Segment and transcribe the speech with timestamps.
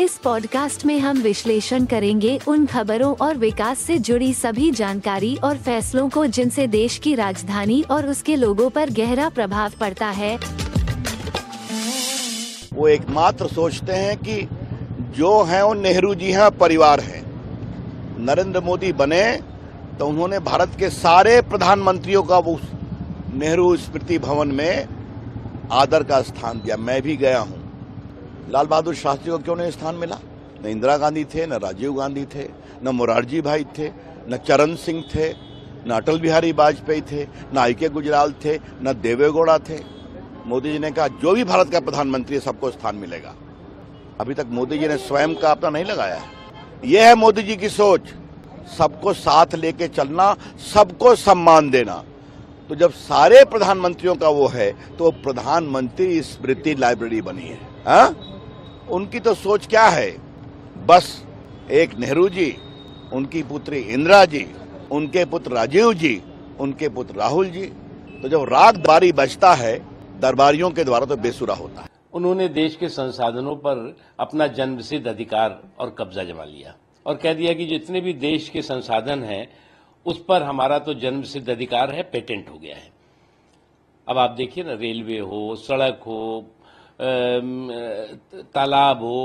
[0.00, 5.56] इस पॉडकास्ट में हम विश्लेषण करेंगे उन खबरों और विकास से जुड़ी सभी जानकारी और
[5.56, 10.36] फैसलों को जिनसे देश की राजधानी और उसके लोगों पर गहरा प्रभाव पड़ता है।
[12.74, 14.40] वो एकमात्र सोचते हैं कि
[15.18, 17.22] जो है वो नेहरू जी हैं, परिवार है।
[18.24, 19.22] नरेंद्र मोदी बने
[19.98, 22.42] तो उन्होंने भारत के सारे प्रधानमंत्रियों का
[23.34, 24.86] नेहरू स्मृति भवन में
[25.72, 27.59] आदर का स्थान दिया। मैं भी गया हूँ।
[28.48, 30.16] लाल बहादुर शास्त्री को क्यों नहीं स्थान मिला?
[30.64, 32.48] न इंदिरा गांधी थे, न राजीव गांधी थे,
[32.82, 33.88] न मोरारजी भाई थे,
[34.28, 35.28] न चरण सिंह थे,
[35.86, 39.78] न अटल बिहारी वाजपेयी थे, न आई के गुजराल थे, न देवेगौड़ा थे।
[40.46, 43.34] मोदी जी ने कहा, जो भी भारत का प्रधानमंत्री है, सबको स्थान मिलेगा।
[44.20, 46.22] अभी तक मोदी जी ने स्वयं का अपना नहीं लगाया
[46.84, 48.08] यह है मोदी जी की सोच।
[48.78, 50.36] सबको साथ लेके चलना,
[50.74, 52.02] सबको सम्मान देना।
[52.68, 58.14] तो जब सारे प्रधानमंत्रियों का वो है तो प्रधानमंत्री स्मृति लाइब्रेरी बनी है। हा?
[58.90, 60.10] उनकी तो सोच क्या है?
[60.86, 61.26] बस
[61.70, 62.56] एक नेहरू जी,
[63.12, 64.46] उनकी पुत्री इंदिरा जी,
[64.90, 66.22] उनके पुत्र राजीव जी,
[66.60, 67.66] उनके पुत्र राहुल जी।
[68.22, 69.78] तो जब राग बारी बजता है,
[70.20, 75.60] दरबारियों के द्वारा तो बेसुरा होता है। उन्होंने देश के संसाधनों पर अपना जन्मसिद्ध अधिकार
[75.78, 76.74] और कब्जा जमा लिया
[77.06, 79.48] और कह दिया कि जितने भी देश के संसाधन हैं,
[80.06, 82.90] उस पर हमारा तो जन्मसिद्ध अधिकार है, पेटेंट हो गया है।
[84.08, 86.46] अब आप देखिए ना, रेलवे हो, सड़क हो
[88.54, 89.20] तालाब हो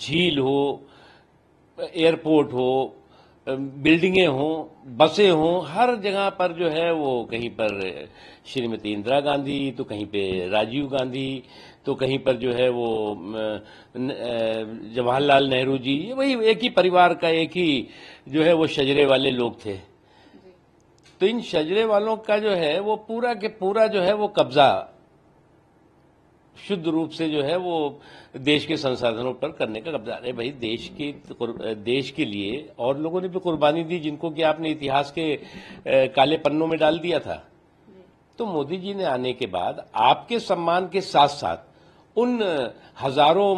[0.00, 0.60] झील हो
[1.78, 2.94] एयरपोर्ट हो
[3.46, 8.08] बिल्डिंगें हों बसें हों हर जगह पर जो है वो कहीं पर
[8.46, 11.42] श्रीमती इंदिरा गांधी तो कहीं पे राजीव गांधी
[11.86, 12.88] तो कहीं पर जो है वो
[14.94, 17.88] जवाहरलाल नेहरू जी वही एक ही परिवार का एक ही
[18.28, 19.74] जो है वो शजरे वाले लोग थे।
[21.20, 24.70] तो इन शजरे वालों का जो है वो पूरा के पूरा जो है वो कब्जा
[26.58, 28.00] शुद्ध रूप से जो है वो
[28.38, 31.12] देश के संसाधनों पर करने का कब्जा। है भाई देश की
[31.84, 36.36] देश के लिए और लोगों ने भी कुर्बानी दी जिनको कि आपने इतिहास के काले
[36.38, 37.42] पन्नों में डाल दिया था।
[38.38, 41.66] तो मोदी जी ने आने के बाद आपके सम्मान के साथ साथ
[42.16, 42.40] उन
[43.00, 43.54] हज़ारों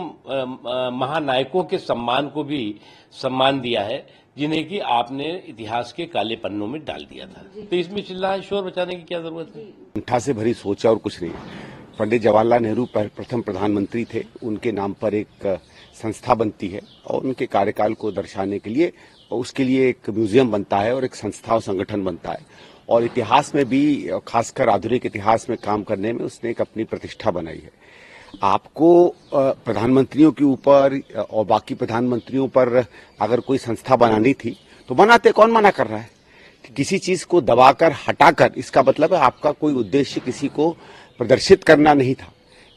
[0.92, 2.74] महानायकों के सम्मान को भी
[3.14, 4.06] सम्मान दिया है
[4.36, 8.62] जिन्हें कि आपने इतिहास के काले पन्नों में डाल दिया था। तो इसमें चिल्ला शोर
[8.64, 10.18] बचाने की क्या ज़रूरत है?
[10.18, 11.32] से भरी सोचा और कुछ नहीं।
[12.00, 15.46] पंडित जवाहरलाल नेहरू प्रथम प्रधानमंत्री थे। उनके नाम पर एक
[15.94, 18.92] संस्था बनती है और उनके कार्यकाल को दर्शाने के लिए
[19.30, 22.38] उसके लिए एक म्यूज़ियम बनता है और एक संस्था और संगठन बनता है।
[22.88, 23.82] और इतिहास में भी
[24.26, 27.70] खासकर आधुनिक इतिहास में काम करने में उसने एक अपनी प्रतिष्ठा बनाई है।
[28.44, 28.88] आपको
[29.34, 31.00] प्रधानमंत्रियों के ऊपर
[31.30, 32.84] और बाकी प्रधानमंत्रियों पर
[33.20, 34.56] अगर कोई संस्था बनानी थी
[34.88, 36.08] तो बनाते कौन मना कर रहा है?
[36.64, 40.76] कि किसी चीज़ को दबाकर, हटाकर, इसका मतलब है आपका कोई उद्देश्य किसी को
[41.20, 42.32] प्रदर्शित करना नहीं था।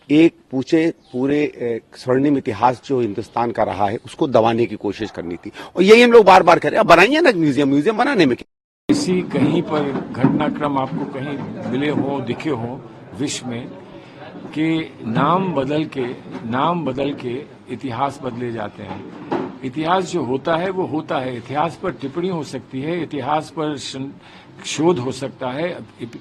[0.09, 5.36] एक पूछे, पूरे स्वर्णिम इतिहास जो हिंदुस्तान का रहा है, उसको दबाने की कोशिश करनी
[5.36, 8.26] थी। और यही हम लोग बार बार कह रहे हैं बनाइए ना म्यूज़ियम म्यूज़ियम बनाने
[8.26, 11.38] में किसी कहीं पर घटनाक्रम आपको कहीं
[11.72, 12.80] मिले हो, दिखे हो,
[13.20, 13.68] विश्व में,
[14.53, 16.06] कि नाम बदल के,
[16.50, 17.34] नाम बदल के
[17.74, 22.44] इतिहास बदले जाते हैं। इतिहास जो होता है, वो होता है। इतिहास पर टिप्पणी हो
[22.44, 23.78] सकती है, इतिहास पर
[24.66, 25.78] शोध हो सकता है।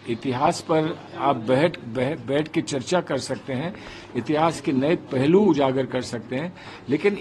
[0.09, 3.75] इतिहास पर आप बैठ बैठ के चर्चा कर सकते हैं,
[4.17, 6.53] इतिहास के नए पहलू उजागर कर सकते हैं,
[6.89, 7.19] लेकिन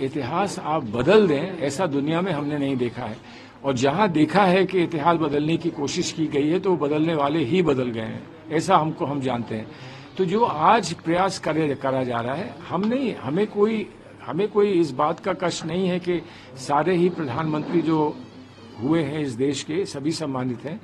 [0.00, 3.16] इतिहास आप बदल दें, ऐसा दुनिया में हमने नहीं देखा है।
[3.64, 7.44] और जहाँ देखा है कि इतिहास बदलने की कोशिश की गई है तो बदलने वाले
[7.44, 9.66] ही बदल गए हैं, ऐसा हमको हम जानते हैं।
[10.16, 13.86] तो जो आज प्रयास करे, करा जा रहा है हम नहीं हमें कोई
[14.28, 16.20] हमें कोई इस बात का कष्ट नहीं है कि
[16.56, 18.16] सारे ही प्रधानमंत्री जो
[18.82, 20.80] हुए हैं इस देश के, सभी सम्मानित हैं,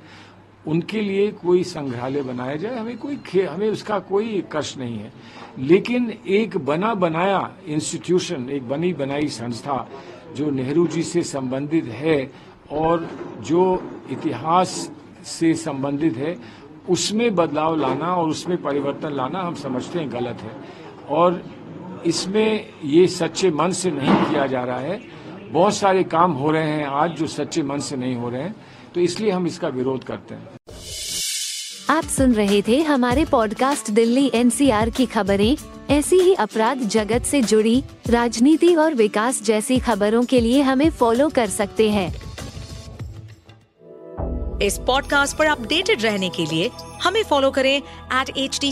[0.67, 5.13] उनके लिए कोई संग्रहालय बनाया जाए, हमें कोई हमें उसका कोई कष्ट नहीं है।
[5.59, 9.87] लेकिन एक बना बनाया इंस्टीट्यूशन एक बनी बनाई संस्था
[10.35, 12.31] जो नेहरू जी से संबंधित है
[12.71, 13.07] और
[13.41, 14.91] जो इतिहास
[15.23, 16.37] से संबंधित है,
[16.89, 20.51] उसमें बदलाव लाना और उसमें परिवर्तन लाना हम समझते हैं गलत है।
[21.09, 21.43] और
[22.05, 25.01] इसमें ये सच्चे मन से नहीं किया जा रहा है।
[25.51, 28.55] बहुत सारे काम हो रहे हैं आज जो सच्चे मन से नहीं हो रहे हैं।
[28.95, 30.49] तो इसलिए हम इसका विरोध करते हैं।
[31.89, 35.57] आप सुन रहे थे हमारे पॉडकास्ट दिल्ली एनसीआर की खबरें।
[35.89, 41.29] ऐसी ही अपराध जगत से जुड़ी राजनीति और विकास जैसी खबरों के लिए हमें फॉलो
[41.29, 42.15] कर सकते हैं।
[44.61, 46.71] इस पॉडकास्ट पर अपडेटेड रहने के लिए
[47.03, 48.71] हमें फॉलो करें एट एच डी